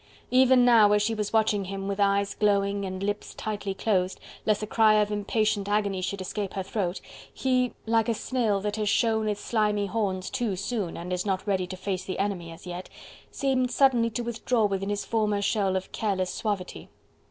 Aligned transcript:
Even 0.31 0.65
now 0.65 0.93
as 0.93 1.03
she 1.03 1.13
was 1.13 1.31
watching 1.31 1.65
him 1.65 1.87
with 1.87 1.99
eyes 1.99 2.33
glowing 2.33 2.85
and 2.85 3.03
lips 3.03 3.35
tightly 3.35 3.75
closed, 3.75 4.19
lest 4.47 4.63
a 4.63 4.65
cry 4.65 4.95
of 4.95 5.11
impatient 5.11 5.69
agony 5.69 6.01
should 6.01 6.19
escape 6.21 6.55
her 6.55 6.63
throat, 6.63 6.99
he, 7.31 7.73
like 7.85 8.09
a 8.09 8.15
snail 8.15 8.59
that 8.61 8.77
has 8.77 8.89
shown 8.89 9.27
its 9.29 9.41
slimy 9.41 9.85
horns 9.85 10.31
too 10.31 10.55
soon, 10.55 10.97
and 10.97 11.13
is 11.13 11.23
not 11.23 11.45
ready 11.45 11.67
to 11.67 11.77
face 11.77 12.03
the 12.03 12.17
enemy 12.17 12.51
as 12.51 12.65
yet, 12.65 12.89
seemed 13.29 13.69
suddenly 13.69 14.09
to 14.09 14.23
withdraw 14.23 14.65
within 14.65 14.89
his 14.89 15.05
former 15.05 15.39
shell 15.39 15.75
of 15.75 15.91
careless 15.91 16.33
suavity. 16.33 16.89